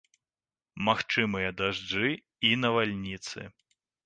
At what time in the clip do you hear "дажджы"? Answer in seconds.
1.59-2.09